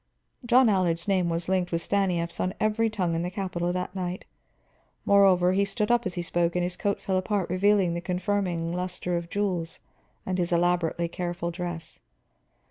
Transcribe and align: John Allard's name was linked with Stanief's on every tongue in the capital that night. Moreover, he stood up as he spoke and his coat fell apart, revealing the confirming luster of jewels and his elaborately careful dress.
John 0.43 0.67
Allard's 0.67 1.07
name 1.07 1.29
was 1.29 1.47
linked 1.47 1.71
with 1.71 1.83
Stanief's 1.83 2.39
on 2.39 2.55
every 2.59 2.89
tongue 2.89 3.13
in 3.13 3.21
the 3.21 3.29
capital 3.29 3.71
that 3.71 3.93
night. 3.93 4.25
Moreover, 5.05 5.51
he 5.53 5.63
stood 5.63 5.91
up 5.91 6.07
as 6.07 6.15
he 6.15 6.23
spoke 6.23 6.55
and 6.55 6.63
his 6.63 6.75
coat 6.75 6.99
fell 6.99 7.17
apart, 7.17 7.51
revealing 7.51 7.93
the 7.93 8.01
confirming 8.01 8.73
luster 8.73 9.15
of 9.15 9.29
jewels 9.29 9.77
and 10.25 10.39
his 10.39 10.51
elaborately 10.51 11.07
careful 11.07 11.51
dress. 11.51 11.99